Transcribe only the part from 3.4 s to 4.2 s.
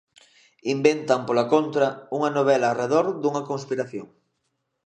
conspiración.